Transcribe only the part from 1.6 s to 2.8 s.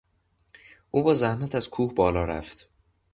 کوه بالا رفت.